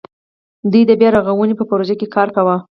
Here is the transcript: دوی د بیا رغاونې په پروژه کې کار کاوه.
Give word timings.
دوی 0.71 0.83
د 0.87 0.91
بیا 0.99 1.09
رغاونې 1.17 1.53
په 1.57 1.63
پروژه 1.69 1.95
کې 1.99 2.07
کار 2.15 2.27
کاوه. 2.35 2.55